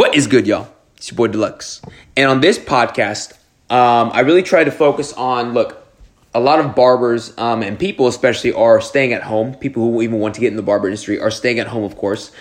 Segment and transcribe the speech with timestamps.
[0.00, 0.66] What is good, y'all?
[0.96, 1.82] It's your boy Deluxe.
[2.16, 3.34] And on this podcast,
[3.68, 5.86] um, I really try to focus on look,
[6.32, 9.54] a lot of barbers um, and people, especially, are staying at home.
[9.56, 11.96] People who even want to get in the barber industry are staying at home, of
[11.96, 12.32] course.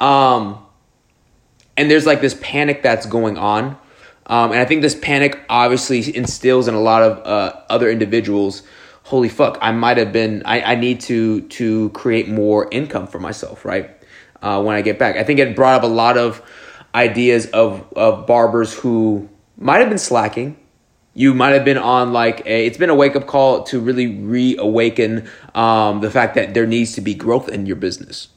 [0.00, 0.62] Um,
[1.78, 3.78] and there's like this panic that's going on.
[4.26, 8.64] Um, and I think this panic obviously instills in a lot of uh, other individuals
[9.04, 13.18] holy fuck, I might have been, I, I need to, to create more income for
[13.18, 13.92] myself, right?
[14.42, 15.16] Uh, when I get back.
[15.16, 16.42] I think it brought up a lot of
[16.94, 20.56] ideas of, of barbers who might have been slacking.
[21.14, 24.06] You might have been on like a, it's been a wake up call to really
[24.06, 28.28] reawaken um, the fact that there needs to be growth in your business.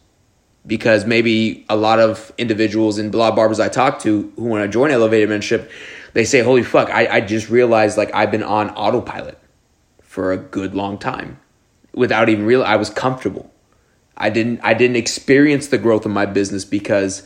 [0.65, 4.45] Because maybe a lot of individuals and a lot of barbers I talk to who
[4.45, 5.69] want to join Elevated Mentorship,
[6.13, 9.39] they say, holy fuck, I, I just realized like I've been on autopilot
[10.01, 11.39] for a good long time
[11.93, 13.51] without even real I was comfortable.
[14.17, 17.23] I didn't I didn't experience the growth of my business because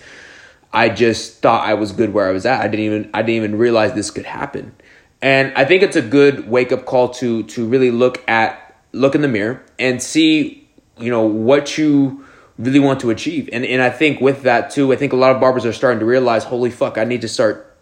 [0.76, 2.60] I just thought I was good where I was at.
[2.60, 4.76] I didn't even I didn't even realize this could happen.
[5.22, 9.16] And I think it's a good wake up call to to really look at look
[9.16, 10.68] in the mirror and see,
[11.00, 12.26] you know, what you
[12.60, 13.50] really want to achieve.
[13.54, 16.00] And and I think with that too, I think a lot of barbers are starting
[16.00, 17.76] to realize, holy fuck, I need to start,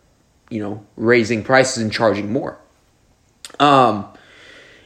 [0.52, 2.60] you know, raising prices and charging more.
[3.60, 4.08] Um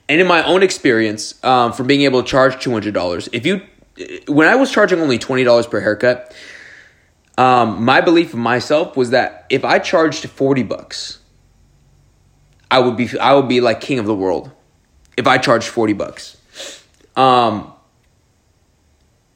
[0.09, 3.45] and in my own experience, um, from being able to charge two hundred dollars, if
[3.45, 3.61] you,
[4.27, 6.33] when I was charging only twenty dollars per haircut,
[7.37, 11.19] um, my belief of myself was that if I charged forty bucks,
[12.71, 14.51] I would be I would be like king of the world.
[15.15, 16.37] If I charged forty bucks,
[17.15, 17.71] um,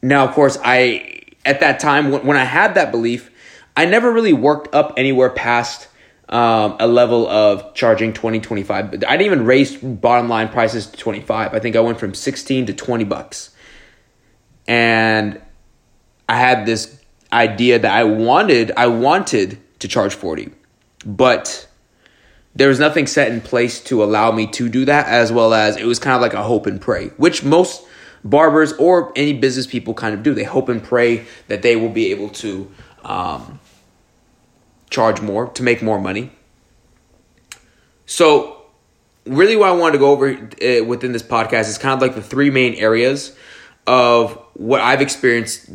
[0.01, 3.29] now of course I at that time when, when I had that belief,
[3.77, 5.87] I never really worked up anywhere past
[6.29, 10.97] um, a level of charging 20 25 i didn't even raise bottom line prices to
[10.97, 13.49] 25 i think i went from 16 to 20 bucks.
[14.65, 15.41] And
[16.29, 17.00] i had this
[17.33, 20.51] idea that i wanted i wanted to charge 40
[21.05, 21.67] but
[22.53, 25.77] there was nothing set in place to allow me to do that as well as
[25.77, 27.83] it was kind of like a hope and pray which most
[28.23, 31.89] barbers or any business people kind of do they hope and pray that they will
[31.89, 32.71] be able to
[33.03, 33.59] um,
[34.89, 36.31] charge more to make more money.
[38.05, 38.63] So,
[39.25, 42.15] really, what I wanted to go over uh, within this podcast is kind of like
[42.15, 43.35] the three main areas
[43.87, 45.69] of what I've experienced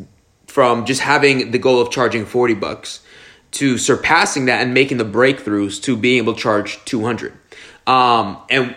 [0.56, 3.00] from just having the goal of charging 40 bucks
[3.50, 7.34] to surpassing that and making the breakthroughs to being able to charge 200.
[7.86, 8.74] Um, and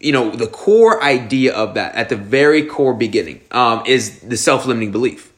[0.00, 4.36] you know, the core idea of that at the very core beginning um, is the
[4.36, 5.32] self limiting belief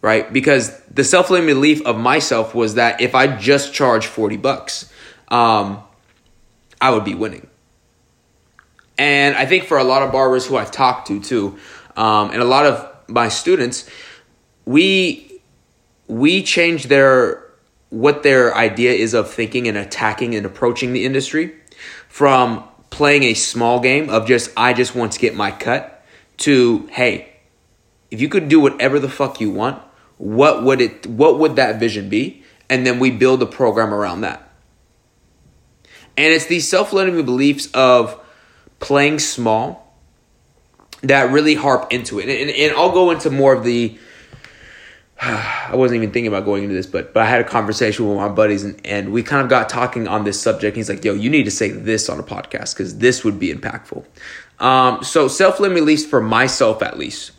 [0.00, 0.32] right?
[0.32, 4.90] Because the self-limiting belief of myself was that if I just charge 40 bucks,
[5.28, 5.82] um,
[6.80, 7.48] I would be winning.
[8.96, 11.58] And I think for a lot of barbers who I've talked to too,
[11.98, 13.88] um, and a lot of my students,
[14.70, 15.40] we
[16.06, 17.44] we change their
[17.88, 21.52] what their idea is of thinking and attacking and approaching the industry
[22.08, 26.04] from playing a small game of just I just want to get my cut
[26.38, 27.32] to hey,
[28.12, 29.82] if you could do whatever the fuck you want,
[30.18, 32.44] what would it what would that vision be?
[32.68, 34.48] And then we build a program around that.
[36.16, 38.20] And it's these self-limiting beliefs of
[38.78, 39.96] playing small
[41.02, 42.28] that really harp into it.
[42.28, 43.98] And, and, and i'll go into more of the
[45.22, 48.16] I wasn't even thinking about going into this, but but I had a conversation with
[48.16, 50.76] my buddies and, and we kind of got talking on this subject.
[50.76, 53.52] He's like, "Yo, you need to say this on a podcast because this would be
[53.52, 54.04] impactful."
[54.58, 57.32] Um, so self-limiting least for myself, at least,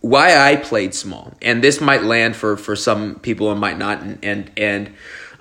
[0.00, 4.02] why I played small, and this might land for for some people and might not,
[4.02, 4.90] and and, and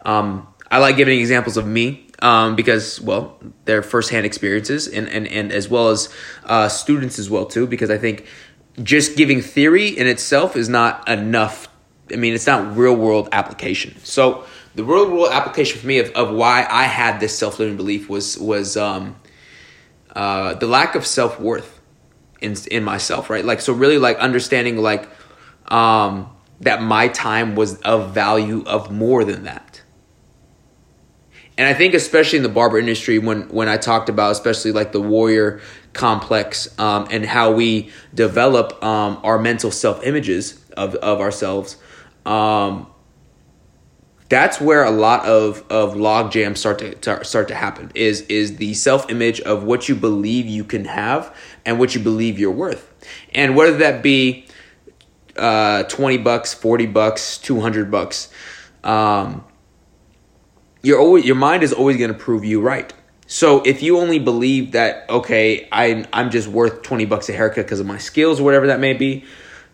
[0.03, 5.27] um, I like giving examples of me um, because well, they're firsthand experiences, and and
[5.27, 6.09] and as well as
[6.45, 8.25] uh, students as well too, because I think
[8.81, 11.67] just giving theory in itself is not enough.
[12.11, 13.97] I mean, it's not real world application.
[14.03, 14.45] So
[14.75, 18.09] the real world application for me of, of why I had this self limiting belief
[18.09, 19.15] was was um,
[20.15, 21.79] uh, the lack of self worth
[22.41, 23.43] in in myself, right?
[23.43, 25.09] Like so really like understanding like
[25.67, 26.29] um
[26.61, 29.81] that my time was of value of more than that.
[31.57, 34.91] And I think especially in the barber industry when when I talked about especially like
[34.91, 35.61] the warrior
[35.97, 41.77] complex um, and how we develop um, our mental self images of of ourselves
[42.25, 42.87] um,
[44.29, 48.21] that's where a lot of of log jams start to, to start to happen is
[48.21, 51.35] is the self image of what you believe you can have
[51.65, 52.93] and what you believe you're worth.
[53.33, 54.47] And whether that be
[55.37, 58.29] uh, 20 bucks 40 bucks 200 bucks
[58.83, 59.45] um,
[60.81, 62.91] you're always your mind is always going to prove you right
[63.27, 67.65] so if you only believe that okay I, i'm just worth 20 bucks a haircut
[67.65, 69.25] because of my skills or whatever that may be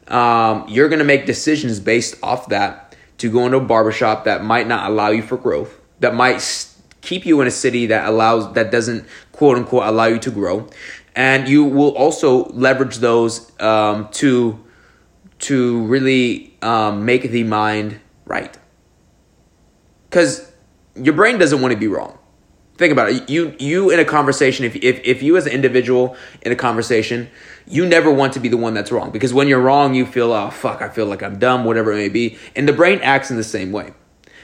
[0.08, 4.68] um, you're to make decisions based off that to go into a barbershop that might
[4.68, 6.68] not allow you for growth, that might
[7.02, 10.68] keep you in a city that allows that doesn't quote unquote allow you to grow,
[11.16, 14.62] and you will also leverage those um, to
[15.40, 18.58] to really um, make the mind right.
[20.10, 20.52] Because
[20.96, 22.18] your brain doesn't want to be wrong.
[22.83, 23.30] Think about it.
[23.30, 27.30] You you in a conversation, if, if if you as an individual in a conversation,
[27.65, 29.09] you never want to be the one that's wrong.
[29.09, 31.95] Because when you're wrong, you feel, oh fuck, I feel like I'm dumb, whatever it
[31.95, 32.38] may be.
[32.57, 33.94] And the brain acts in the same way.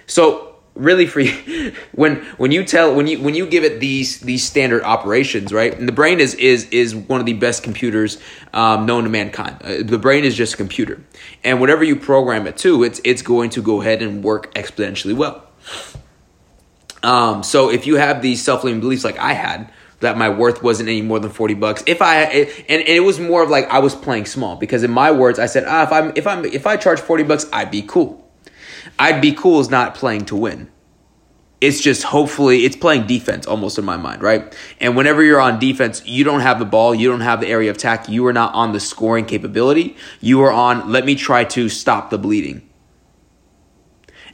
[0.08, 1.22] So really for
[1.92, 5.78] when when you tell when you when you give it these these standard operations right
[5.78, 8.20] and the brain is is is one of the best computers
[8.54, 11.04] um, known to mankind uh, the brain is just a computer
[11.44, 15.14] and whatever you program it to it's it's going to go ahead and work exponentially
[15.14, 15.44] well
[17.04, 20.88] um, so if you have these self-limiting beliefs like i had that my worth wasn't
[20.88, 23.80] any more than 40 bucks if i and, and it was more of like i
[23.80, 26.66] was playing small because in my words i said ah, if i'm if i'm if
[26.68, 28.30] i charge 40 bucks i'd be cool
[28.98, 30.70] I'd be cool as not playing to win.
[31.62, 34.56] It's just hopefully it's playing defense almost in my mind, right?
[34.80, 37.70] And whenever you're on defense, you don't have the ball, you don't have the area
[37.70, 39.98] of attack, you are not on the scoring capability.
[40.22, 42.69] You are on let me try to stop the bleeding.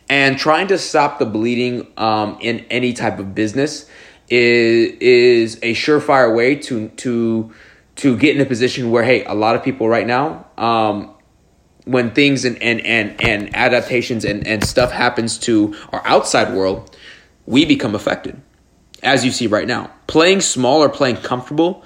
[0.09, 3.89] And trying to stop the bleeding um, in any type of business
[4.29, 7.53] is is a surefire way to to
[7.97, 11.13] to get in a position where hey, a lot of people right now um,
[11.85, 16.95] when things and and and, and adaptations and, and stuff happens to our outside world,
[17.45, 18.41] we become affected.
[19.03, 19.91] As you see right now.
[20.07, 21.83] Playing small or playing comfortable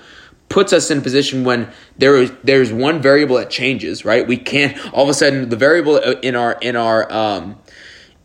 [0.48, 4.28] puts us in a position when there is there's one variable that changes, right?
[4.28, 7.60] We can't all of a sudden the variable in our in our um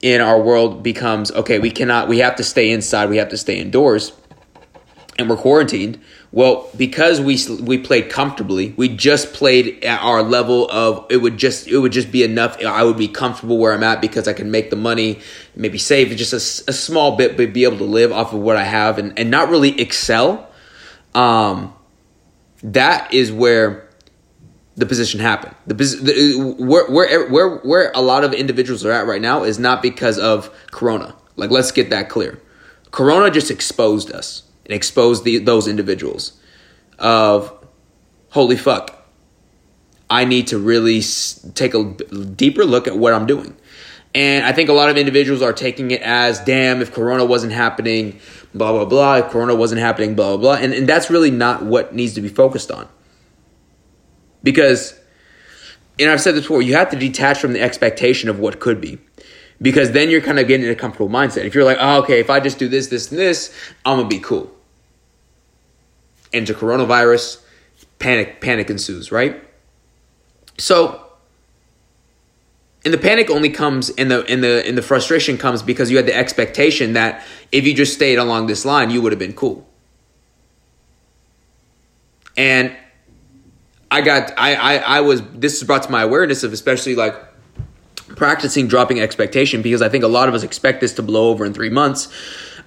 [0.04, 3.38] in our world becomes okay, we cannot we have to stay inside, we have to
[3.38, 4.12] stay indoors
[5.18, 5.98] and we're quarantined
[6.34, 11.38] well, because we we played comfortably, we just played at our level of it would
[11.38, 12.60] just it would just be enough.
[12.60, 15.20] I would be comfortable where I'm at because I can make the money,
[15.54, 18.56] maybe save just a, a small bit, but be able to live off of what
[18.56, 20.50] I have and, and not really excel.
[21.14, 21.72] Um,
[22.64, 23.83] that is where
[24.76, 25.54] the position happened.
[25.66, 29.44] The, the uh, where where where where a lot of individuals are at right now
[29.44, 31.14] is not because of Corona.
[31.36, 32.40] Like let's get that clear.
[32.90, 36.32] Corona just exposed us and exposed the, those individuals
[36.98, 37.52] of
[38.30, 39.06] holy fuck
[40.08, 41.02] i need to really
[41.54, 41.84] take a
[42.36, 43.56] deeper look at what i'm doing
[44.14, 47.52] and i think a lot of individuals are taking it as damn if corona wasn't
[47.52, 48.18] happening
[48.54, 51.64] blah blah blah if corona wasn't happening blah blah blah and, and that's really not
[51.64, 52.88] what needs to be focused on
[54.44, 54.96] because
[55.98, 58.80] and i've said this before you have to detach from the expectation of what could
[58.80, 59.00] be
[59.60, 61.44] because then you're kind of getting in a comfortable mindset.
[61.44, 63.54] If you're like, oh, okay, if I just do this, this, and this,
[63.84, 64.50] I'm gonna be cool.
[66.32, 67.42] Enter coronavirus,
[67.98, 69.42] panic, panic ensues, right?
[70.58, 71.00] So,
[72.84, 75.96] and the panic only comes in the in the in the frustration comes because you
[75.96, 79.32] had the expectation that if you just stayed along this line, you would have been
[79.32, 79.66] cool.
[82.36, 82.76] And
[83.94, 87.14] I got I I I was this is brought to my awareness of especially like
[88.16, 91.44] practicing dropping expectation because I think a lot of us expect this to blow over
[91.44, 92.08] in three months.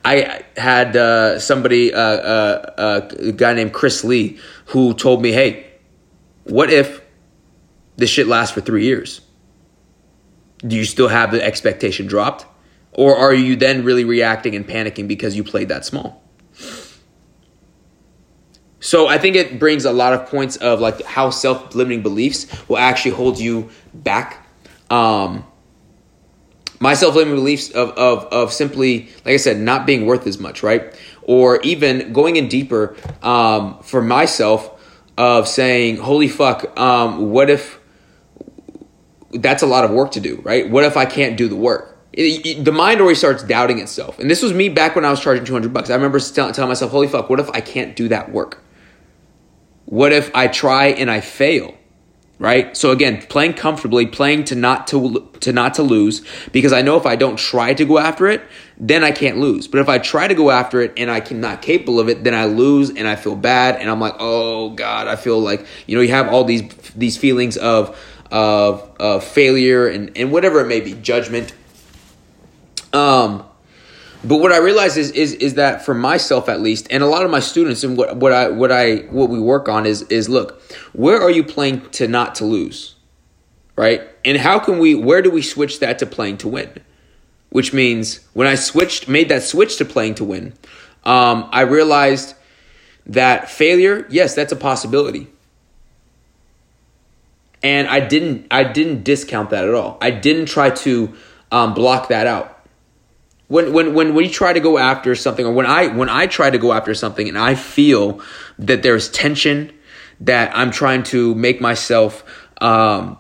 [0.06, 5.34] I had uh, somebody, uh, uh, uh, a guy named Chris Lee, who told me,
[5.34, 5.66] "Hey,
[6.46, 7.02] what if
[7.98, 9.20] this shit lasts for three years?
[10.66, 12.46] Do you still have the expectation dropped,
[12.94, 16.24] or are you then really reacting and panicking because you played that small?"
[18.88, 22.78] So I think it brings a lot of points of like how self-limiting beliefs will
[22.78, 24.48] actually hold you back
[24.90, 25.44] um,
[26.80, 30.64] my self-limiting beliefs of, of, of simply, like I said, not being worth as much,
[30.64, 30.98] right?
[31.24, 34.80] Or even going in deeper um, for myself
[35.18, 37.82] of saying, holy fuck, um, what if
[39.34, 40.70] that's a lot of work to do, right?
[40.70, 41.98] What if I can't do the work?
[42.14, 44.18] It, it, the mind already starts doubting itself.
[44.18, 45.90] And this was me back when I was charging 200 bucks.
[45.90, 48.64] I remember telling myself, holy fuck, what if I can't do that work?
[49.88, 51.78] What if I try and I fail?
[52.40, 52.76] right?
[52.78, 56.98] So again, playing comfortably, playing to not to to not to lose because I know
[56.98, 58.42] if I don't try to go after it,
[58.78, 59.68] then I can't lose.
[59.68, 62.24] But if I try to go after it and I can not capable of it,
[62.24, 65.66] then I lose and I feel bad and I'm like, "Oh god, I feel like,
[65.88, 66.64] you know, you have all these
[66.96, 67.98] these feelings of
[68.32, 71.54] of of failure and and whatever it may be, judgment.
[72.94, 73.47] Um
[74.24, 77.24] but what I realize is is is that for myself at least, and a lot
[77.24, 80.28] of my students, and what what I what I what we work on is is
[80.28, 80.62] look,
[80.94, 82.96] where are you playing to not to lose,
[83.76, 84.02] right?
[84.26, 84.96] And how can we?
[84.96, 86.82] Where do we switch that to playing to win?
[87.50, 90.54] Which means when I switched, made that switch to playing to win,
[91.06, 92.36] um, I realized
[93.06, 95.28] that failure, yes, that's a possibility,
[97.64, 99.98] and I didn't I didn't discount that at all.
[100.02, 101.14] I didn't try to
[101.52, 102.57] um, block that out.
[103.48, 106.50] When, when when you try to go after something, or when I when I try
[106.50, 108.22] to go after something, and I feel
[108.60, 109.72] that there's tension,
[110.22, 112.26] that I'm trying to make myself
[112.60, 113.18] um,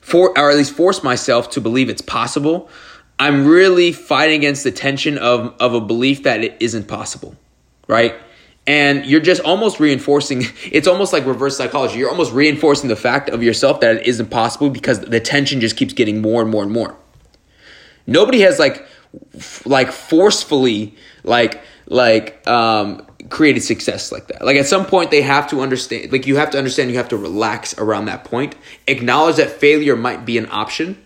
[0.00, 2.70] for or at least force myself to believe it's possible.
[3.18, 7.36] I'm really fighting against the tension of of a belief that it isn't possible,
[7.86, 8.14] right?
[8.66, 10.44] And you're just almost reinforcing.
[10.72, 11.98] It's almost like reverse psychology.
[11.98, 15.76] You're almost reinforcing the fact of yourself that it isn't possible because the tension just
[15.76, 16.96] keeps getting more and more and more.
[18.06, 18.86] Nobody has like
[19.64, 24.44] like forcefully like like um created success like that.
[24.44, 27.08] Like at some point they have to understand like you have to understand you have
[27.08, 28.54] to relax around that point.
[28.86, 31.04] Acknowledge that failure might be an option.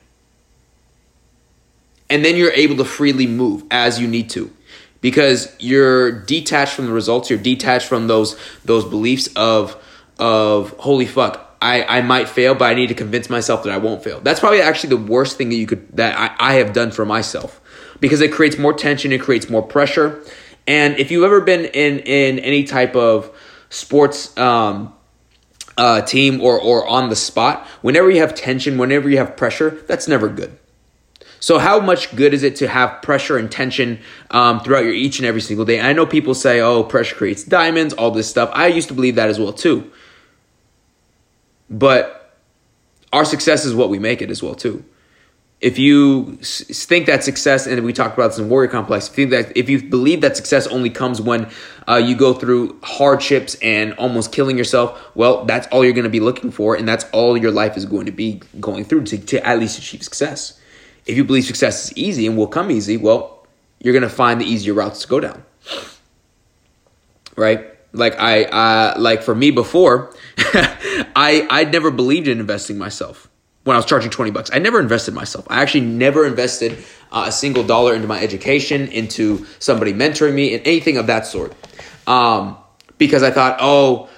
[2.10, 4.52] And then you're able to freely move as you need to.
[5.00, 9.76] Because you're detached from the results, you're detached from those those beliefs of
[10.18, 13.78] of holy fuck, I, I might fail, but I need to convince myself that I
[13.78, 14.20] won't fail.
[14.20, 17.04] That's probably actually the worst thing that you could that I, I have done for
[17.04, 17.61] myself
[18.02, 20.20] because it creates more tension, it creates more pressure.
[20.66, 23.30] And if you've ever been in in any type of
[23.70, 24.92] sports um,
[25.78, 29.82] uh, team or or on the spot, whenever you have tension, whenever you have pressure,
[29.86, 30.58] that's never good.
[31.38, 35.18] So how much good is it to have pressure and tension um, throughout your each
[35.18, 35.80] and every single day?
[35.80, 38.50] I know people say, "Oh, pressure creates diamonds," all this stuff.
[38.52, 39.90] I used to believe that as well too.
[41.70, 42.36] But
[43.12, 44.84] our success is what we make it as well too
[45.62, 49.26] if you think that success, and we talked about this in Warrior Complex, if you,
[49.26, 51.48] that, if you believe that success only comes when
[51.88, 56.10] uh, you go through hardships and almost killing yourself, well, that's all you're going to
[56.10, 59.18] be looking for, and that's all your life is going to be going through to,
[59.18, 60.60] to at least achieve success.
[61.06, 63.46] If you believe success is easy and will come easy, well,
[63.78, 65.44] you're going to find the easier routes to go down.
[67.36, 67.68] Right?
[67.92, 73.28] Like I, uh, like for me before, I, I'd never believed in investing myself
[73.64, 74.50] when I was charging 20 bucks.
[74.52, 75.46] I never invested myself.
[75.48, 80.54] I actually never invested uh, a single dollar into my education, into somebody mentoring me,
[80.54, 81.54] and anything of that sort.
[82.06, 82.56] Um,
[82.98, 84.08] because I thought, oh,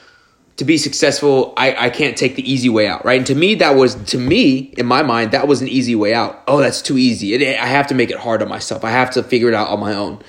[0.56, 3.18] to be successful, I, I can't take the easy way out, right?
[3.18, 6.14] And to me, that was, to me, in my mind, that was an easy way
[6.14, 6.42] out.
[6.46, 7.34] Oh, that's too easy.
[7.34, 8.84] It, I have to make it hard on myself.
[8.84, 10.22] I have to figure it out on my own.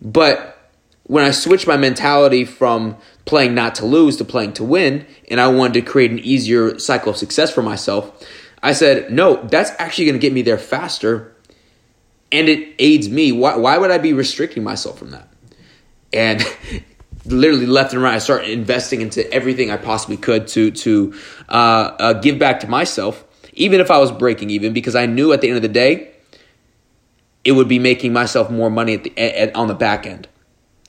[0.00, 0.56] But
[1.04, 5.40] when I switched my mentality from playing not to lose to playing to win, and
[5.40, 8.24] I wanted to create an easier cycle of success for myself,
[8.66, 11.36] I said, no, that's actually going to get me there faster
[12.32, 13.30] and it aids me.
[13.30, 15.28] Why, why would I be restricting myself from that?
[16.12, 16.42] And
[17.24, 21.14] literally left and right, I started investing into everything I possibly could to, to
[21.48, 25.32] uh, uh, give back to myself, even if I was breaking even, because I knew
[25.32, 26.10] at the end of the day,
[27.44, 30.26] it would be making myself more money at the, at, on the back end.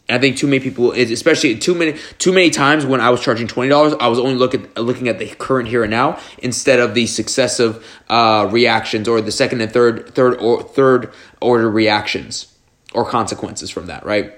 [0.10, 3.48] I think too many people, especially too many too many times when I was charging
[3.48, 6.94] twenty dollars, I was only looking looking at the current here and now instead of
[6.94, 11.12] the successive uh, reactions or the second and third third or third
[11.42, 12.54] order reactions
[12.94, 14.06] or consequences from that.
[14.06, 14.34] Right.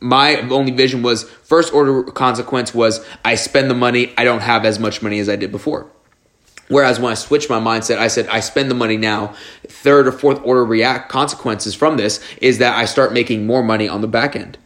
[0.00, 4.64] My only vision was first order consequence was I spend the money, I don't have
[4.64, 5.88] as much money as I did before.
[6.66, 9.34] Whereas when I switched my mindset, I said I spend the money now.
[9.66, 13.88] Third or fourth order react consequences from this is that I start making more money
[13.88, 14.56] on the back end.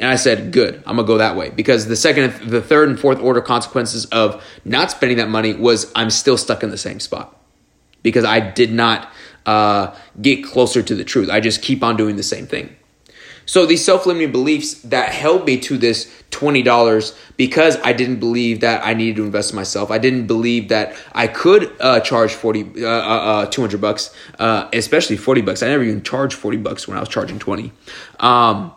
[0.00, 1.50] And I said, good, I'm gonna go that way.
[1.50, 5.92] Because the second, the third and fourth order consequences of not spending that money was
[5.94, 7.40] I'm still stuck in the same spot.
[8.02, 9.10] Because I did not
[9.46, 11.30] uh, get closer to the truth.
[11.30, 12.76] I just keep on doing the same thing.
[13.46, 18.84] So these self-limiting beliefs that held me to this $20 because I didn't believe that
[18.84, 19.90] I needed to invest in myself.
[19.90, 24.68] I didn't believe that I could uh, charge 40 uh, uh, uh 200 bucks, uh,
[24.72, 25.62] especially 40 bucks.
[25.62, 27.70] I never even charged 40 bucks when I was charging 20.
[28.20, 28.72] Um,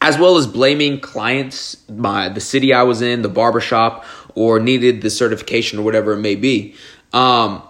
[0.00, 5.02] as well as blaming clients, my the city I was in, the barbershop, or needed
[5.02, 6.74] the certification or whatever it may be,
[7.12, 7.62] um,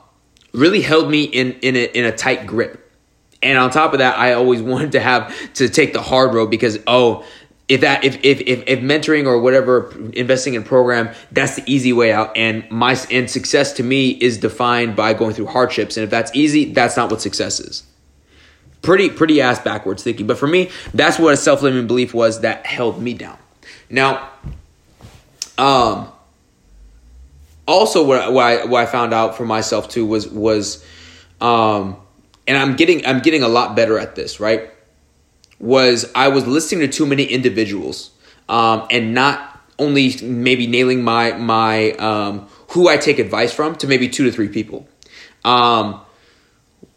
[0.53, 2.85] really held me in in a, in a tight grip.
[3.43, 6.51] And on top of that, I always wanted to have to take the hard road
[6.51, 7.25] because oh,
[7.69, 11.93] if that if if if, if mentoring or whatever investing in program that's the easy
[11.93, 12.37] way out.
[12.37, 15.97] And my and success to me is defined by going through hardships.
[15.97, 17.85] And if that's easy that's not what success is
[18.83, 20.27] pretty pretty ass backwards thinking.
[20.27, 23.39] But for me, that's what a self limiting belief was that held me down.
[23.91, 24.31] Now,
[25.57, 26.11] um,
[27.67, 30.85] also what, what I what I found out for myself too was was,
[31.41, 31.97] um,
[32.47, 34.41] and I'm getting I'm getting a lot better at this.
[34.41, 34.71] Right,
[35.59, 38.11] was I was listening to too many individuals,
[38.49, 43.87] um, and not only maybe nailing my my um, who I take advice from to
[43.87, 44.89] maybe two to three people.
[45.45, 46.01] Um,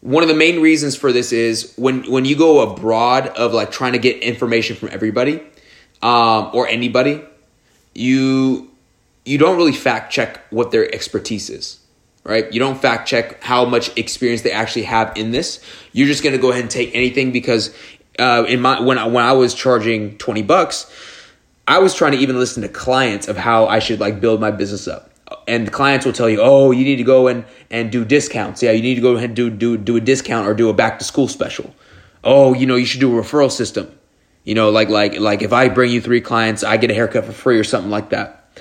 [0.02, 3.72] one of the main reasons for this is when when you go abroad of like
[3.72, 5.42] trying to get information from everybody
[6.02, 7.22] um, or anybody,
[7.94, 8.70] you
[9.26, 11.80] you don't really fact check what their expertise is.
[12.24, 12.52] right?
[12.52, 15.64] You don't fact check how much experience they actually have in this.
[15.92, 17.76] You're just going to go ahead and take anything because
[18.20, 20.92] uh, in my when I, when I was charging 20 bucks,
[21.68, 24.52] I was trying to even listen to clients of how I should like build my
[24.52, 25.11] business up.
[25.48, 28.62] And the clients will tell you, "Oh, you need to go and and do discounts.
[28.62, 30.74] Yeah, you need to go ahead and do do do a discount or do a
[30.74, 31.74] back to school special.
[32.24, 33.92] Oh, you know, you should do a referral system.
[34.44, 37.26] You know, like like like if I bring you 3 clients, I get a haircut
[37.26, 38.60] for free or something like that.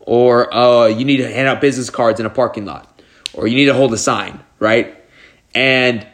[0.00, 2.90] Or uh you need to hand out business cards in a parking lot
[3.34, 4.96] or you need to hold a sign, right?
[5.54, 6.06] And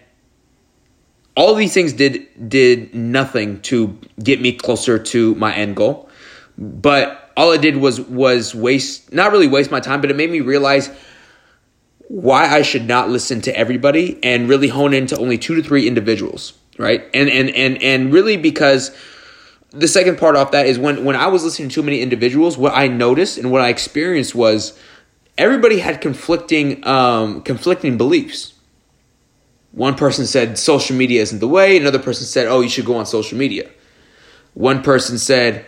[1.34, 6.08] all these things did did nothing to get me closer to my end goal.
[6.58, 10.30] But all it did was was waste not really waste my time, but it made
[10.30, 10.90] me realize
[12.08, 15.86] why I should not listen to everybody and really hone into only two to three
[15.86, 17.04] individuals, right?
[17.12, 18.96] And and and and really because
[19.70, 22.56] the second part off that is when when I was listening to too many individuals,
[22.56, 24.78] what I noticed and what I experienced was
[25.36, 28.54] everybody had conflicting um, conflicting beliefs.
[29.72, 31.76] One person said social media isn't the way.
[31.76, 33.68] Another person said, "Oh, you should go on social media."
[34.54, 35.66] One person said,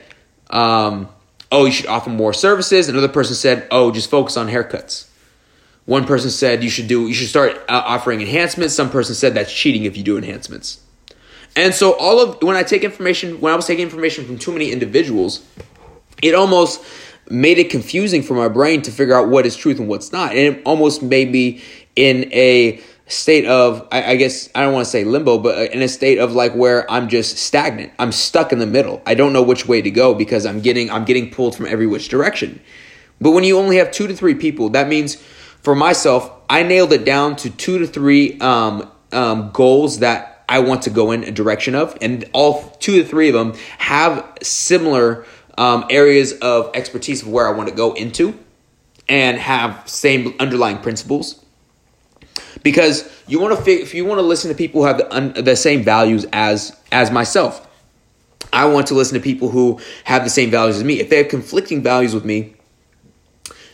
[0.48, 1.10] um,
[1.50, 5.06] "Oh, you should offer more services." Another person said, "Oh, just focus on haircuts."
[5.84, 8.74] One person said you should do you should start uh, offering enhancements.
[8.74, 10.82] Some person said that's cheating if you do enhancements.
[11.56, 14.52] And so all of when I take information when I was taking information from too
[14.52, 15.42] many individuals,
[16.22, 16.84] it almost
[17.30, 20.32] made it confusing for my brain to figure out what is truth and what's not.
[20.32, 21.62] And it almost made me
[21.96, 25.82] in a state of, I, I guess, I don't want to say limbo, but in
[25.82, 27.92] a state of like where I'm just stagnant.
[27.98, 29.02] I'm stuck in the middle.
[29.06, 31.86] I don't know which way to go because I'm getting, I'm getting pulled from every
[31.86, 32.60] which direction.
[33.20, 35.16] But when you only have two to three people, that means
[35.62, 40.60] for myself, I nailed it down to two to three um, um, goals that I
[40.60, 44.24] want to go in a direction of, and all two to three of them have
[44.42, 45.26] similar
[45.58, 48.38] um, areas of expertise of where I want to go into
[49.08, 51.44] and have same underlying principles.
[52.62, 55.32] Because you want to if you want to listen to people who have the, un,
[55.32, 57.66] the same values as as myself.
[58.52, 61.00] I want to listen to people who have the same values as me.
[61.00, 62.54] If they have conflicting values with me,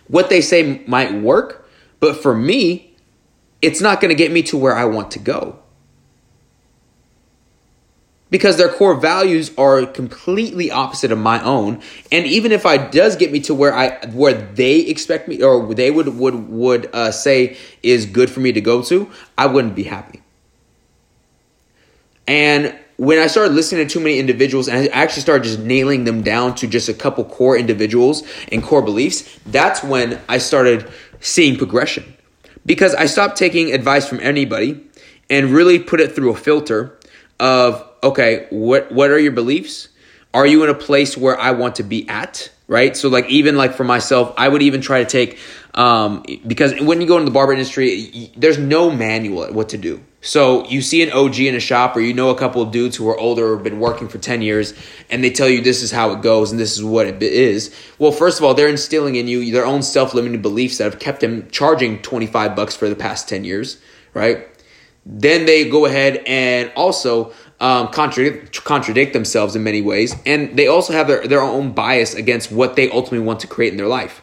[0.08, 1.68] what they say might work,
[2.00, 2.96] but for me,
[3.62, 5.60] it's not going to get me to where I want to go
[8.34, 11.80] because their core values are completely opposite of my own.
[12.10, 15.72] And even if i does get me to where i where they expect me or
[15.72, 19.76] they would would would uh, say is good for me to go to i wouldn't
[19.76, 20.20] be happy.
[22.26, 26.02] And when i started listening to too many individuals and i actually started just nailing
[26.02, 30.90] them down to just a couple core individuals and core beliefs that's when i started
[31.20, 32.04] seeing progression.
[32.66, 34.82] Because i stopped taking advice from anybody
[35.30, 36.98] and really put it through a filter
[37.40, 39.88] of okay, what what are your beliefs?
[40.32, 42.50] Are you in a place where I want to be at?
[42.66, 42.96] Right.
[42.96, 45.38] So like even like for myself, I would even try to take
[45.74, 49.78] um, because when you go into the barber industry, there's no manual at what to
[49.78, 50.02] do.
[50.20, 52.96] So you see an OG in a shop, or you know a couple of dudes
[52.96, 54.72] who are older, or been working for ten years,
[55.10, 57.74] and they tell you this is how it goes and this is what it is.
[57.98, 61.20] Well, first of all, they're instilling in you their own self-limiting beliefs that have kept
[61.20, 63.78] them charging twenty five bucks for the past ten years,
[64.14, 64.48] right?
[65.06, 70.66] Then they go ahead and also um, contradict contradict themselves in many ways, and they
[70.66, 73.88] also have their, their own bias against what they ultimately want to create in their
[73.88, 74.22] life.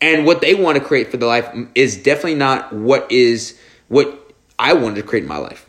[0.00, 3.58] And what they want to create for their life is definitely not what is
[3.88, 5.68] what I wanted to create in my life.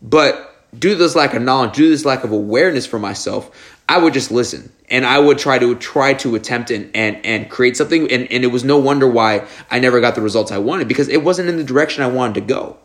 [0.00, 3.78] But due to this lack of knowledge, due to this lack of awareness for myself,
[3.92, 7.50] I would just listen and I would try to try to attempt and and, and
[7.50, 8.10] create something.
[8.10, 11.08] And, and it was no wonder why I never got the results I wanted because
[11.08, 12.78] it wasn't in the direction I wanted to go.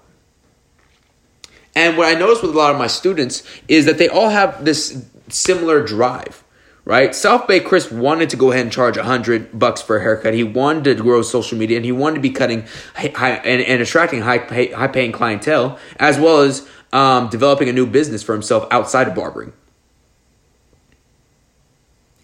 [1.74, 4.66] And what I noticed with a lot of my students is that they all have
[4.66, 6.44] this similar drive,
[6.84, 7.16] right?
[7.16, 10.34] South Bay Chris wanted to go ahead and charge a hundred bucks for a haircut.
[10.34, 12.66] He wanted to grow social media and he wanted to be cutting
[12.96, 17.86] high, and, and attracting high high paying clientele as well as um, developing a new
[17.86, 19.54] business for himself outside of barbering.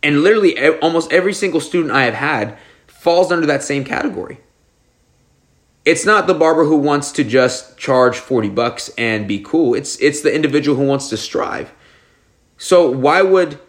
[0.04, 4.40] And literally, almost every single student I have had falls under that same category
[5.86, 9.74] it's not the barber who wants to just charge 40 bucks and be cool.
[9.74, 11.74] It's it's the individual who wants to strive.
[12.58, 13.60] So why would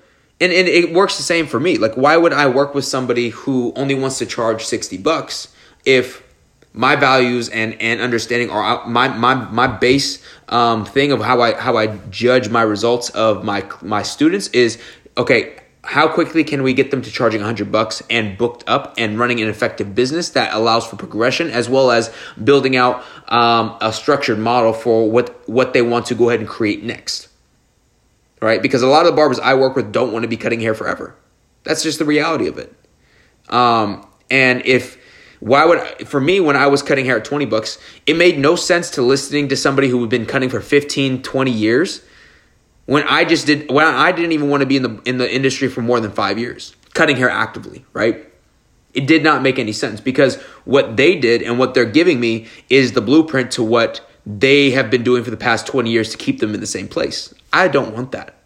[0.41, 1.79] and, and it works the same for me.
[1.79, 5.49] Like why would I work with somebody who only wants to charge 60 bucks
[5.85, 6.23] if
[6.73, 11.55] my values and and understanding are my my my base um, thing of how I
[11.55, 14.81] how I judge my results of my my students is
[15.17, 19.19] okay how quickly can we get them to charging 100 bucks and booked up and
[19.19, 23.93] running an effective business that allows for progression as well as building out um, a
[23.93, 27.29] structured model for what what they want to go ahead and create next.
[28.41, 28.61] Right?
[28.61, 30.75] Because a lot of the barbers i work with don't want to be cutting hair
[30.75, 31.15] forever.
[31.65, 32.75] That's just the reality of it.
[33.49, 34.99] Um, and if
[35.41, 38.57] Why would for me when I was cutting hair at 20 bucks, it made no
[38.57, 42.01] sense to listening to somebody who had been cutting for 15, 20 years
[42.87, 45.33] when I just did when I didn't even want to be in the in the
[45.33, 48.29] industry for more than 5 years, cutting hair actively, right?
[48.93, 52.47] It did not make any sense because what they did and what they're giving me
[52.71, 56.17] is the blueprint to what they have been doing for the past 20 years to
[56.17, 57.35] keep them in the same place.
[57.53, 58.37] I don't want that.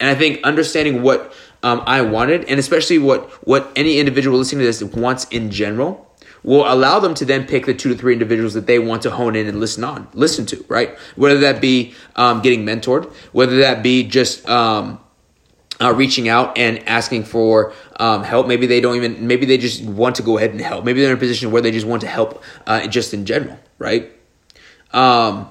[0.00, 4.60] And I think understanding what um, I wanted, and especially what what any individual listening
[4.60, 6.09] to this wants in general,
[6.42, 9.10] will allow them to then pick the two to three individuals that they want to
[9.10, 10.98] hone in and listen on, listen to, right?
[11.16, 15.00] Whether that be um, getting mentored, whether that be just um,
[15.80, 18.46] uh, reaching out and asking for um, help.
[18.46, 19.26] Maybe they don't even.
[19.26, 20.84] Maybe they just want to go ahead and help.
[20.84, 23.58] Maybe they're in a position where they just want to help, uh, just in general,
[23.78, 24.10] right?
[24.92, 25.50] Um,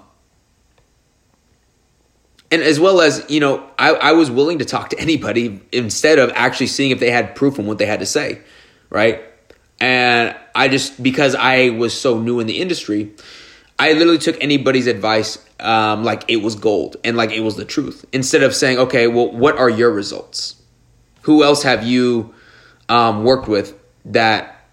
[2.51, 6.19] and as well as you know I, I was willing to talk to anybody instead
[6.19, 8.41] of actually seeing if they had proof on what they had to say
[8.89, 9.23] right
[9.81, 13.11] and i just because i was so new in the industry
[13.77, 17.65] i literally took anybody's advice um, like it was gold and like it was the
[17.65, 20.55] truth instead of saying okay well what are your results
[21.23, 22.33] who else have you
[22.87, 24.65] um, worked with that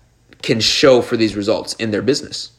[0.43, 2.53] can show for these results in their business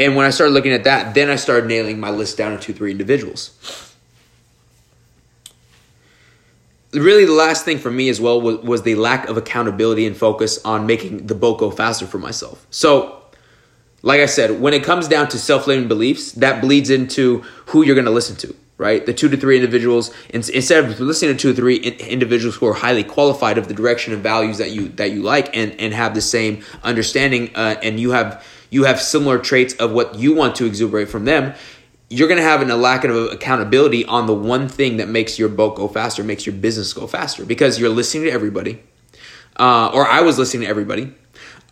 [0.00, 2.58] and when I started looking at that, then I started nailing my list down to
[2.58, 3.50] two, three individuals.
[6.92, 10.16] Really, the last thing for me as well was, was the lack of accountability and
[10.16, 12.66] focus on making the boat go faster for myself.
[12.70, 13.20] So,
[14.02, 17.84] like I said, when it comes down to self limiting beliefs, that bleeds into who
[17.84, 19.04] you're going to listen to, right?
[19.04, 22.74] The two to three individuals, instead of listening to two or three individuals who are
[22.74, 26.14] highly qualified of the direction and values that you that you like and and have
[26.14, 30.56] the same understanding, uh, and you have you have similar traits of what you want
[30.56, 31.54] to exuberate from them,
[32.10, 35.38] you're going to have an, a lack of accountability on the one thing that makes
[35.38, 38.82] your boat go faster, makes your business go faster, because you're listening to everybody.
[39.56, 41.14] Uh, or I was listening to everybody.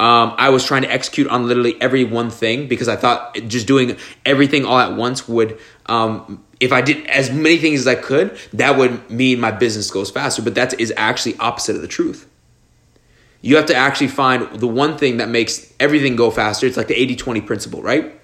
[0.00, 3.66] Um, I was trying to execute on literally every one thing because I thought just
[3.66, 7.96] doing everything all at once would, um, if I did as many things as I
[7.96, 10.40] could, that would mean my business goes faster.
[10.40, 12.28] But that is actually opposite of the truth.
[13.40, 16.66] You have to actually find the one thing that makes everything go faster.
[16.66, 18.17] It's like the 80 20 principle, right?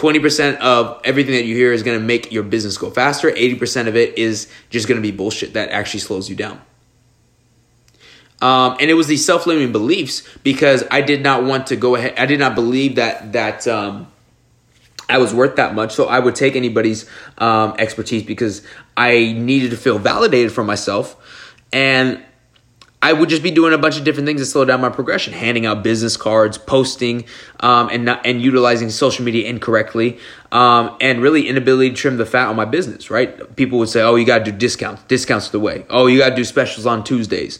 [0.00, 3.30] 20% of everything that you hear is going to make your business go faster.
[3.30, 6.58] 80% of it is just going to be bullshit that actually slows you down.
[8.40, 12.14] Um, and it was these self-limiting beliefs because I did not want to go ahead.
[12.16, 14.06] I did not believe that that um,
[15.06, 15.92] I was worth that much.
[15.92, 17.04] So I would take anybody's
[17.36, 18.62] um, expertise because
[18.96, 21.14] I needed to feel validated for myself.
[21.74, 22.24] And
[23.02, 25.32] I would just be doing a bunch of different things to slow down my progression,
[25.32, 27.24] handing out business cards, posting,
[27.60, 30.18] um, and not, and utilizing social media incorrectly,
[30.52, 33.10] um, and really inability to trim the fat on my business.
[33.10, 33.56] Right?
[33.56, 35.02] People would say, "Oh, you got to do discounts.
[35.04, 35.86] Discounts the way.
[35.88, 37.58] Oh, you got to do specials on Tuesdays."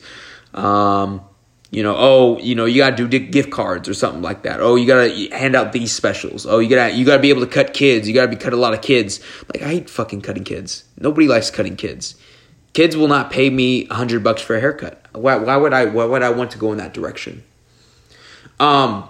[0.52, 1.22] Um,
[1.70, 4.60] you know, oh, you know, you got to do gift cards or something like that.
[4.60, 6.44] Oh, you got to hand out these specials.
[6.44, 8.08] Oh, you got to you got to be able to cut kids.
[8.08, 9.20] You got to be cut a lot of kids.
[9.54, 10.84] Like I hate fucking cutting kids.
[10.98, 12.16] Nobody likes cutting kids.
[12.72, 14.99] Kids will not pay me a hundred bucks for a haircut.
[15.12, 15.86] Why, why would I?
[15.86, 17.42] Why would I want to go in that direction?
[18.58, 19.08] Um,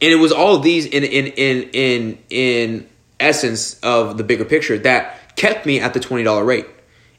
[0.00, 2.88] and it was all these in in in in in
[3.20, 6.66] essence of the bigger picture that kept me at the twenty dollar rate.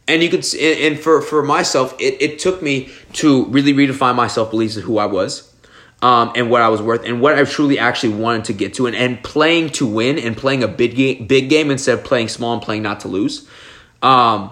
[0.06, 4.28] And you could, and for for myself, it, it took me to really redefine my
[4.28, 5.54] self beliefs of who I was,
[6.02, 8.88] um, and what I was worth, and what I truly actually wanted to get to,
[8.88, 12.28] and, and playing to win, and playing a big game, big game instead of playing
[12.28, 13.48] small and playing not to lose.
[14.02, 14.52] Um,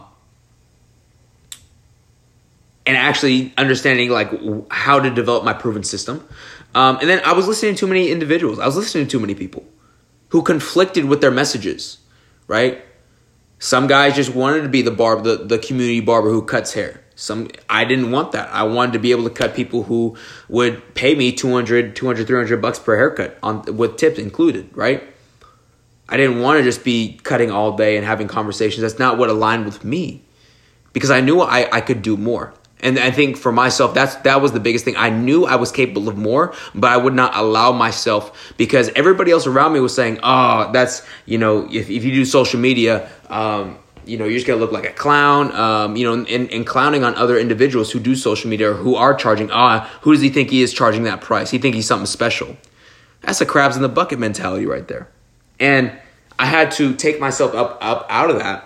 [2.86, 4.32] and actually understanding like
[4.72, 6.28] how to develop my proven system.
[6.74, 8.60] Um, and then I was listening to too many individuals.
[8.60, 9.66] I was listening to too many people
[10.30, 11.98] who conflicted with their messages,
[12.48, 12.84] right?
[13.60, 17.02] Some guys just wanted to be the barber, the, the community barber who cuts hair.
[17.16, 18.50] Some I didn't want that.
[18.52, 20.18] I wanted to be able to cut people who
[20.50, 25.04] would pay me 200, 200, 300 bucks per haircut on with tips included, right?
[26.10, 28.82] I didn't want to just be cutting all day and having conversations.
[28.82, 30.24] That's not what aligned with me
[30.94, 32.54] because I knew I, I could do more.
[32.82, 34.96] And I think for myself, that's that was the biggest thing.
[34.98, 39.32] I knew I was capable of more, but I would not allow myself because everybody
[39.32, 43.10] else around me was saying, "Oh, that's you know, if if you do social media,
[43.30, 46.66] um, you know, you're just gonna look like a clown." Um, you know, and, and
[46.66, 49.52] clowning on other individuals who do social media or who are charging.
[49.52, 51.52] Ah, who does he think he is charging that price?
[51.52, 52.58] He think he's something special.
[53.22, 55.08] That's a crabs in the bucket mentality right there.
[55.60, 55.92] And
[56.40, 58.66] I had to take myself up up out of that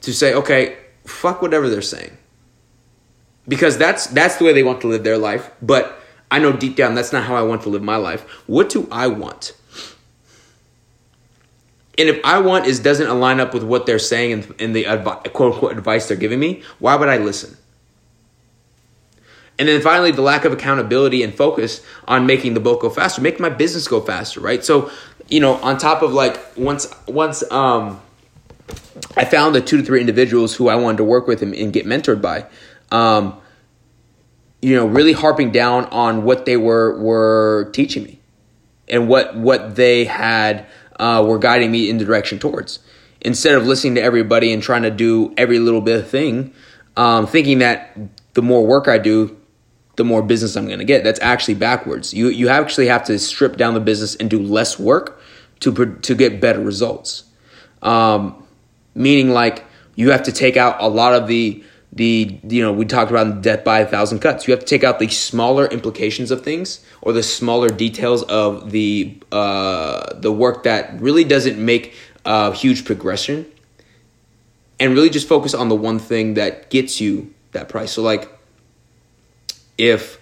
[0.00, 2.16] to say, okay, fuck whatever they're saying
[3.46, 5.50] because that's that's the way they want to live their life.
[5.60, 5.98] But
[6.30, 8.22] I know deep down that's not how I want to live my life.
[8.46, 9.52] What do I want?
[11.96, 14.84] And if I want is doesn't align up with what they're saying and, and the
[14.84, 17.56] advi- quote unquote advice they're giving me, why would I listen?
[19.58, 23.22] And then finally, the lack of accountability and focus on making the boat go faster,
[23.22, 24.64] make my business go faster, right?
[24.64, 24.90] So,
[25.28, 28.00] you know, on top of like once once um,
[29.16, 31.72] I found the two to three individuals who I wanted to work with and, and
[31.72, 32.46] get mentored by,
[32.94, 33.40] um,
[34.62, 38.20] you know, really harping down on what they were were teaching me
[38.88, 40.66] and what what they had
[41.00, 42.78] uh, were guiding me in the direction towards.
[43.20, 46.52] Instead of listening to everybody and trying to do every little bit of thing,
[46.96, 47.96] um, thinking that
[48.34, 49.36] the more work I do,
[49.96, 51.02] the more business I'm going to get.
[51.02, 52.14] That's actually backwards.
[52.14, 55.20] You you actually have to strip down the business and do less work
[55.60, 57.24] to to get better results.
[57.82, 58.46] Um,
[58.94, 59.64] meaning like
[59.96, 63.40] you have to take out a lot of the the you know we talked about
[63.40, 64.48] death by a thousand cuts.
[64.48, 68.72] You have to take out the smaller implications of things or the smaller details of
[68.72, 73.46] the uh, the work that really doesn't make a huge progression,
[74.80, 77.92] and really just focus on the one thing that gets you that price.
[77.92, 78.28] So like
[79.78, 80.20] if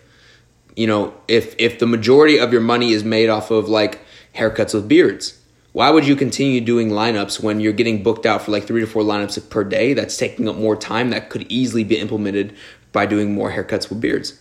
[0.77, 4.01] you know if if the majority of your money is made off of like
[4.35, 5.39] haircuts with beards
[5.73, 8.87] why would you continue doing lineups when you're getting booked out for like three to
[8.87, 12.55] four lineups per day that's taking up more time that could easily be implemented
[12.93, 14.41] by doing more haircuts with beards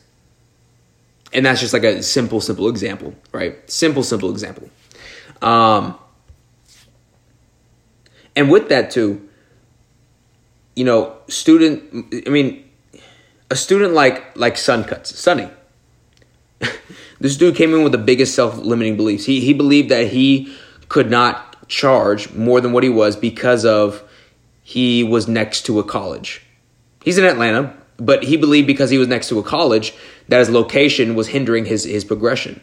[1.33, 4.69] and that's just like a simple simple example right simple simple example
[5.41, 5.97] um
[8.35, 9.27] and with that too
[10.75, 12.63] you know student i mean
[13.51, 15.49] a student like like Sun Cuts, Sunny.
[17.19, 19.25] this dude came in with the biggest self-limiting beliefs.
[19.25, 20.55] He he believed that he
[20.91, 24.03] could not charge more than what he was because of
[24.61, 26.45] he was next to a college.
[27.01, 29.93] He's in Atlanta, but he believed because he was next to a college
[30.27, 32.59] that his location was hindering his his progression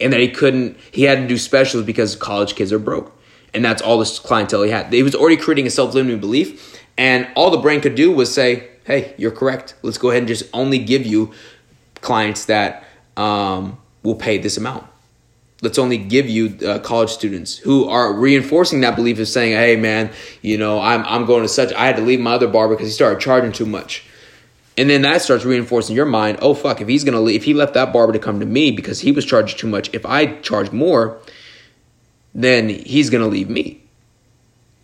[0.00, 3.20] and that he couldn't he had to do specials because college kids are broke.
[3.52, 4.92] And that's all this clientele he had.
[4.92, 8.68] He was already creating a self-limiting belief and all the brain could do was say,
[8.84, 9.74] hey, you're correct.
[9.82, 11.32] Let's go ahead and just only give you
[12.00, 12.84] clients that
[13.16, 14.86] um, will pay this amount.
[15.62, 19.76] Let's only give you uh, college students who are reinforcing that belief of saying, "Hey,
[19.76, 20.10] man,
[20.42, 21.72] you know, I'm I'm going to such.
[21.72, 24.04] I had to leave my other barber because he started charging too much."
[24.76, 26.38] And then that starts reinforcing your mind.
[26.42, 26.80] Oh fuck!
[26.80, 29.12] If he's gonna leave, if he left that barber to come to me because he
[29.12, 31.18] was charging too much, if I charge more,
[32.34, 33.80] then he's gonna leave me.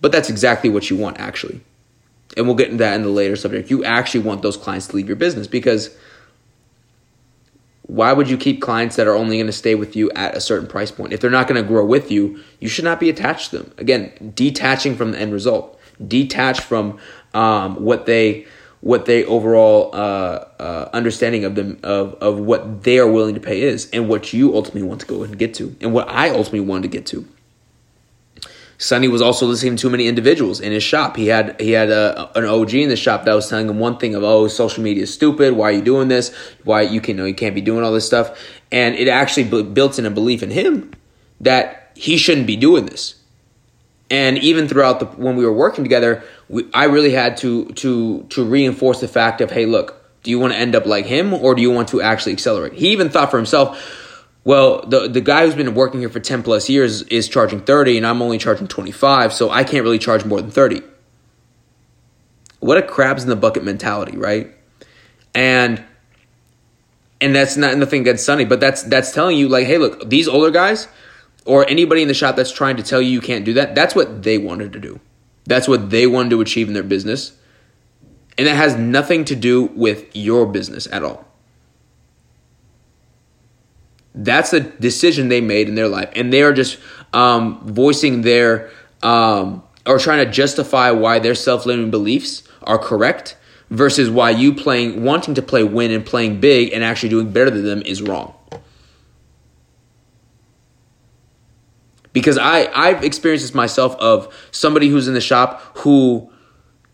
[0.00, 1.60] But that's exactly what you want, actually
[2.36, 3.70] and we'll get into that in the later subject.
[3.70, 5.90] You actually want those clients to leave your business because
[7.88, 10.40] why would you keep clients that are only going to stay with you at a
[10.40, 11.14] certain price point?
[11.14, 13.74] If they're not going to grow with you, you should not be attached to them.
[13.78, 16.98] Again, detaching from the end result, detach from
[17.34, 18.46] um, what they
[18.80, 23.40] what they overall uh, uh, understanding of them of of what they are willing to
[23.40, 26.28] pay is, and what you ultimately want to go and get to, and what I
[26.28, 27.26] ultimately want to get to.
[28.80, 31.16] Sonny was also listening to too many individuals in his shop.
[31.16, 33.98] He had he had a, an OG in the shop that was telling him one
[33.98, 35.54] thing of oh social media is stupid.
[35.54, 36.32] Why are you doing this?
[36.62, 38.38] Why you can you, know, you can't be doing all this stuff.
[38.70, 40.92] And it actually built in a belief in him
[41.40, 43.16] that he shouldn't be doing this.
[44.10, 48.22] And even throughout the when we were working together, we, I really had to to
[48.30, 51.34] to reinforce the fact of hey look, do you want to end up like him
[51.34, 52.74] or do you want to actually accelerate?
[52.74, 53.97] He even thought for himself
[54.48, 57.98] well, the the guy who's been working here for 10 plus years is charging 30
[57.98, 60.80] and I'm only charging 25, so I can't really charge more than 30.
[62.60, 64.50] What a crabs in the bucket mentality, right?
[65.34, 65.84] And
[67.20, 70.26] and that's not nothing against Sunny, but that's that's telling you like, hey, look, these
[70.26, 70.88] older guys
[71.44, 73.94] or anybody in the shop that's trying to tell you you can't do that, that's
[73.94, 74.98] what they wanted to do.
[75.44, 77.36] That's what they wanted to achieve in their business.
[78.38, 81.27] And that has nothing to do with your business at all.
[84.20, 86.78] That's a decision they made in their life, and they are just
[87.12, 88.68] um, voicing their
[89.00, 93.36] um, or trying to justify why their self-limiting beliefs are correct
[93.70, 97.48] versus why you playing wanting to play win and playing big and actually doing better
[97.48, 98.34] than them is wrong.
[102.12, 106.28] Because I I've experienced this myself of somebody who's in the shop who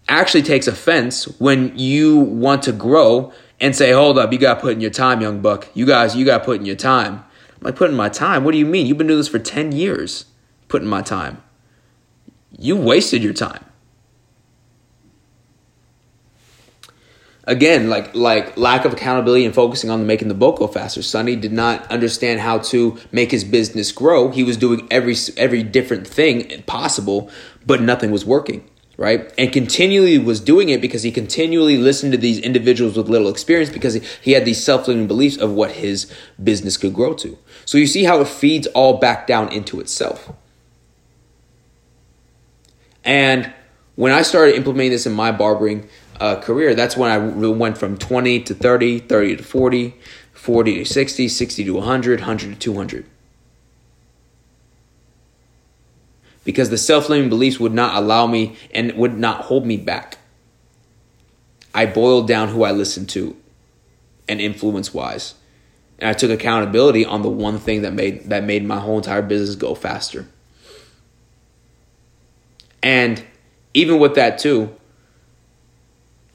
[0.09, 4.61] actually takes offense when you want to grow and say, hold up, you got to
[4.61, 5.69] put in your time, young buck.
[5.75, 7.25] You guys, you got to put in your time.
[7.57, 8.45] I'm like, putting my time?
[8.45, 8.87] What do you mean?
[8.87, 10.27] You've been doing this for 10 years,
[10.69, 11.43] putting my time.
[12.59, 13.64] You wasted your time.
[17.47, 21.03] Again, like like lack of accountability and focusing on the making the boat go faster.
[21.03, 24.31] Sonny did not understand how to make his business grow.
[24.31, 27.31] He was doing every every different thing possible,
[27.67, 29.33] but nothing was working right?
[29.37, 33.70] And continually was doing it because he continually listened to these individuals with little experience
[33.70, 36.11] because he had these self-limiting beliefs of what his
[36.42, 37.37] business could grow to.
[37.64, 40.33] So you see how it feeds all back down into itself.
[43.04, 43.52] And
[43.96, 45.88] when I started implementing this in my barbering,
[46.20, 49.94] uh, career, that's when I went from 20 to 30, 30 to 40,
[50.33, 53.07] 40 to 60, 60 to 100, 100 to 200.
[56.44, 60.18] Because the self limiting beliefs would not allow me and would not hold me back.
[61.74, 63.37] I boiled down who I listened to
[64.28, 65.35] and influence wise.
[65.98, 69.22] And I took accountability on the one thing that made that made my whole entire
[69.22, 70.26] business go faster.
[72.83, 73.24] And
[73.72, 74.74] even with that too,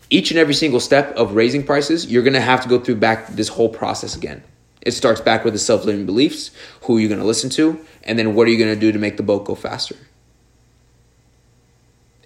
[0.10, 2.96] each and every single step of raising prices, you're going to have to go through
[2.96, 4.44] back this whole process again.
[4.82, 6.52] It starts back with the self-limiting beliefs,
[6.84, 8.92] who are you going to listen to, and then what are you going to do
[8.92, 9.96] to make the boat go faster.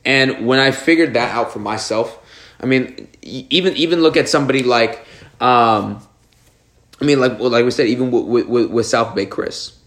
[0.05, 2.19] And when I figured that out for myself,
[2.59, 5.05] I mean, even even look at somebody like,
[5.39, 6.05] um,
[7.01, 9.77] I mean, like like we said, even with with, with South Bay Chris,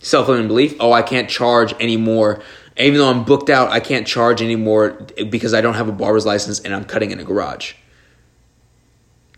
[0.00, 0.76] self-limiting belief.
[0.80, 2.42] Oh, I can't charge anymore
[2.78, 4.90] even though I'm booked out, I can't charge anymore
[5.28, 7.74] because I don't have a barber's license and I'm cutting in a garage.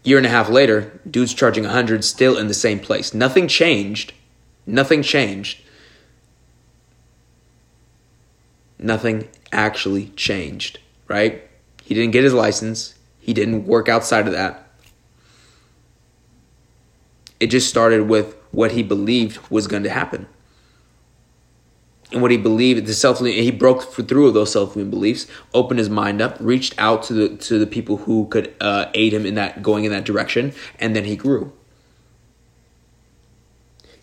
[0.03, 3.13] Year and a half later, dude's charging 100 still in the same place.
[3.13, 4.13] Nothing changed.
[4.67, 5.61] Nothing changed.
[8.79, 11.43] Nothing actually changed, right?
[11.85, 12.95] He didn't get his license.
[13.21, 14.69] He didn't work outside of that.
[17.39, 20.27] It just started with what he believed was going to happen
[22.13, 25.91] and what he believed the self he broke through those self limiting beliefs opened his
[25.91, 29.35] mind up reached out to the to the people who could uh, aid him in
[29.35, 31.53] that going in that direction and then he grew.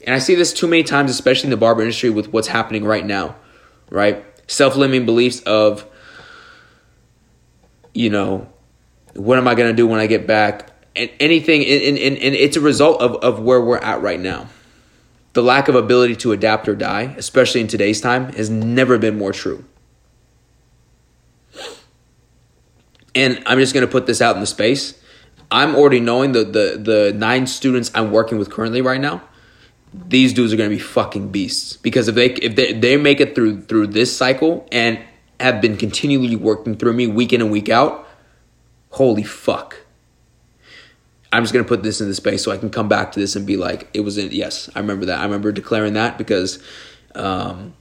[0.06, 2.86] And i see this too many times especially in the barber industry with what's happening
[2.86, 3.36] right now
[3.90, 4.24] right?
[4.48, 5.86] Self-limiting beliefs of
[7.94, 8.48] you know
[9.14, 10.72] what am i going to do when i get back?
[10.96, 14.48] And anything and, and, and it's a result of, of where we're at right now
[15.38, 19.16] the lack of ability to adapt or die, especially in today's time, has never been
[19.16, 19.64] more true.
[23.14, 25.00] And I'm just going to put this out in the space.
[25.52, 29.22] I'm already knowing the, the, the nine students I'm working with currently right now.
[29.94, 33.20] These dudes are going to be fucking beasts because if they if they, they make
[33.22, 35.00] it through through this cycle and
[35.40, 38.08] have been continually working through me week in and week out,
[38.90, 39.78] holy fuck
[41.32, 43.36] I'm just gonna put this in the space so I can come back to this
[43.36, 45.20] and be like, it was in yes, I remember that.
[45.20, 46.62] I remember declaring that because
[47.16, 47.74] um,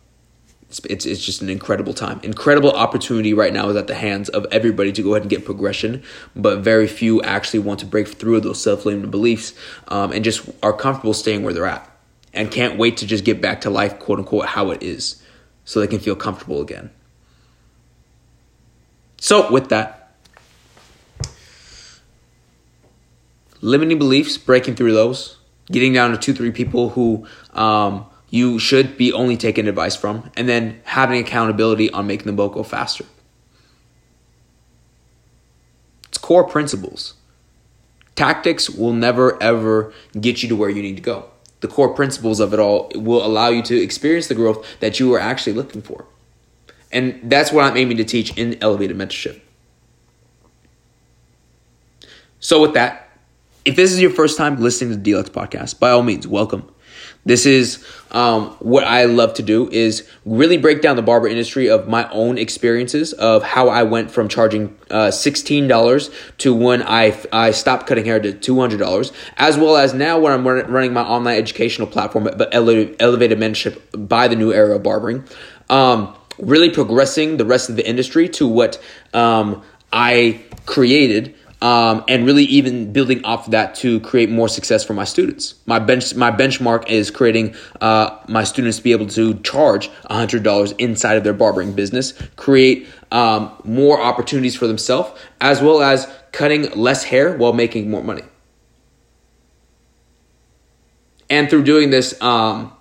[0.69, 4.29] it's, it's it's just an incredible time, incredible opportunity right now is at the hands
[4.29, 6.03] of everybody to go ahead and get progression,
[6.35, 9.55] but very few actually want to break through those self-limiting beliefs
[9.89, 11.89] um, and just are comfortable staying where they're at
[12.35, 15.23] and can't wait to just get back to life, quote unquote, how it is,
[15.65, 16.91] so they can feel comfortable again.
[19.19, 19.96] So with that
[23.61, 25.38] limiting beliefs, breaking through those,
[25.71, 30.31] getting down to two, three people who um, you should be only taking advice from,
[30.37, 33.05] and then having accountability on making the boat go faster.
[36.09, 37.14] It's core principles.
[38.14, 41.31] Tactics will never ever get you to where you need to go.
[41.61, 45.12] The core principles of it all will allow you to experience the growth that you
[45.14, 46.07] are actually looking for.
[46.92, 49.40] And that's what I'm aiming to teach in elevated mentorship.
[52.38, 53.06] So, with that,
[53.66, 56.70] if this is your first time listening to the Deluxe podcast, by all means, welcome.
[57.24, 61.68] This is um, what I love to do is really break down the barber industry
[61.68, 66.85] of my own experiences of how I went from charging uh, sixteen dollars to when
[66.85, 70.46] I I stopped cutting hair to two hundred dollars, as well as now when I'm
[70.46, 75.24] running my online educational platform, but elevated, elevated mentorship by the new era of barbering.
[75.68, 78.81] Um, really progressing the rest of the industry to what
[79.12, 84.85] um, I created um, and really even building off of that to create more success
[84.85, 85.55] for my students.
[85.66, 90.42] My bench my benchmark is creating uh, my students to be able to charge hundred
[90.42, 96.07] dollars inside of their barbering business, create um, more opportunities for themselves, as well as
[96.33, 98.23] cutting less hair while making more money.
[101.29, 102.73] And through doing this, um,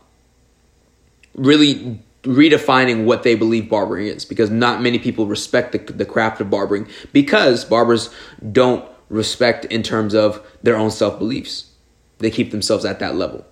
[1.34, 6.42] really redefining what they believe barbering is because not many people respect the, the craft
[6.42, 8.10] of barbering because barbers
[8.52, 11.72] don't respect in terms of their own self beliefs.
[12.18, 13.46] They keep themselves at that level.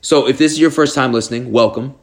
[0.00, 1.94] So if this is your first time listening, welcome.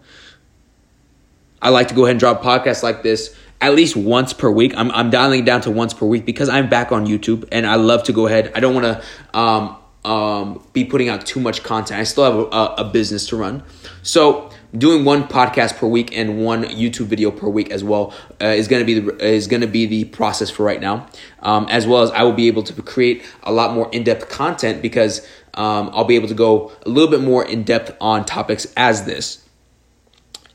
[1.62, 4.74] I like to go ahead and drop podcasts like this at least once per week.
[4.76, 7.76] I'm, I'm dialing down to once per week because I'm back on YouTube and I
[7.76, 8.52] love to go ahead.
[8.56, 12.00] I don't want to um, um, be putting out too much content.
[12.00, 13.64] I still have a, a business to run.
[14.04, 18.48] So doing one podcast per week and one YouTube video per week as well uh,
[18.48, 21.08] is going to be the is going to be the process for right now.
[21.40, 24.30] Um, as well as I will be able to create a lot more in depth
[24.30, 28.26] content because um, I'll be able to go a little bit more in depth on
[28.26, 29.44] topics as this.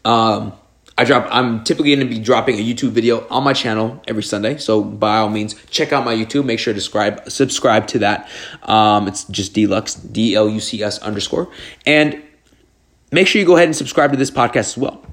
[0.05, 0.53] Um,
[0.99, 1.27] I drop.
[1.31, 4.59] I'm typically going to be dropping a YouTube video on my channel every Sunday.
[4.59, 6.45] So by all means, check out my YouTube.
[6.45, 8.29] Make sure to subscribe subscribe to that.
[8.65, 11.51] Um, it's just Deluxe D L U C S underscore,
[11.87, 12.23] and
[13.13, 15.05] make sure you go ahead and subscribe to this podcast as well.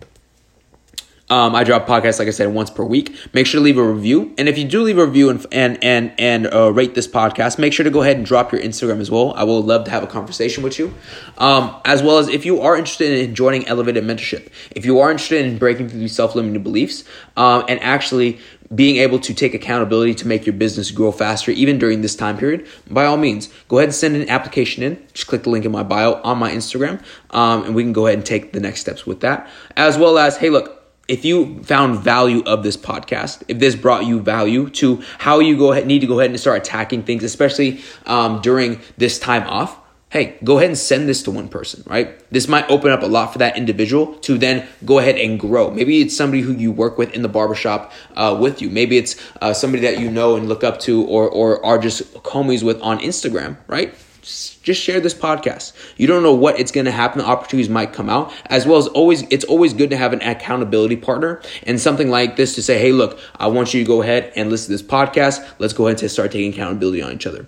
[1.29, 3.15] Um, I drop podcasts, like I said, once per week.
[3.33, 5.77] Make sure to leave a review, and if you do leave a review and and
[5.83, 8.99] and and uh, rate this podcast, make sure to go ahead and drop your Instagram
[8.99, 9.33] as well.
[9.35, 10.91] I will love to have a conversation with you,
[11.37, 15.11] um, as well as if you are interested in joining Elevated Mentorship, if you are
[15.11, 17.03] interested in breaking through these self limiting beliefs,
[17.37, 18.39] um, and actually
[18.74, 22.38] being able to take accountability to make your business grow faster, even during this time
[22.38, 25.03] period, by all means, go ahead and send an application in.
[25.13, 27.01] Just click the link in my bio on my Instagram,
[27.32, 29.49] um, and we can go ahead and take the next steps with that.
[29.76, 30.76] As well as, hey, look,
[31.07, 35.57] if you found value of this podcast, if this brought you value to how you
[35.57, 39.43] go ahead, need to go ahead and start attacking things, especially um, during this time
[39.47, 39.80] off,
[40.10, 42.20] hey, go ahead and send this to one person, right?
[42.32, 45.70] This might open up a lot for that individual to then go ahead and grow.
[45.70, 48.70] Maybe it's somebody who you work with in the barbershop uh, with you.
[48.70, 52.12] Maybe it's uh, somebody that you know and look up to or, or are just
[52.24, 53.93] homies with on Instagram, right?
[54.22, 55.74] just share this podcast.
[55.97, 57.20] You don't know what it's going to happen.
[57.20, 59.24] The opportunities might come out as well as always.
[59.30, 62.91] It's always good to have an accountability partner and something like this to say, Hey,
[62.91, 65.47] look, I want you to go ahead and listen to this podcast.
[65.57, 67.47] Let's go ahead and start taking accountability on each other.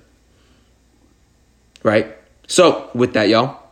[1.83, 2.17] Right.
[2.51, 3.63] So with that, y'all,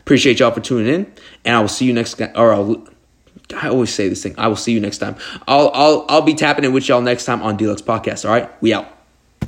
[0.00, 1.12] appreciate y'all for tuning in
[1.46, 2.86] and I will see you next, or I'll,
[3.56, 4.34] I always say this thing.
[4.36, 5.16] I will see you next time.
[5.48, 8.26] I'll, I'll, I'll be tapping in with y'all next time on Deluxe Podcast.
[8.26, 8.50] All right.
[8.62, 8.93] We out.